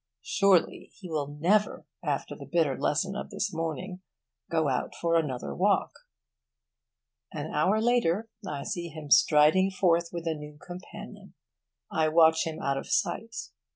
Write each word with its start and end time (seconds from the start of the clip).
Surely 0.23 0.89
he 0.95 1.07
will 1.07 1.27
never, 1.27 1.85
after 2.01 2.35
the 2.35 2.47
bitter 2.47 2.75
lesson 2.75 3.15
of 3.15 3.29
this 3.29 3.53
morning, 3.53 4.01
go 4.49 4.67
out 4.67 4.95
for 4.95 5.15
another 5.15 5.53
walk. 5.53 5.91
An 7.31 7.51
hour 7.53 7.79
later, 7.79 8.27
I 8.43 8.63
see 8.63 8.87
him 8.87 9.11
striding 9.11 9.69
forth, 9.69 10.09
with 10.11 10.25
a 10.25 10.33
new 10.33 10.57
companion. 10.57 11.35
I 11.91 12.07
watch 12.07 12.47
him 12.47 12.59
out 12.59 12.79
of 12.79 12.87
sight. 12.87 13.51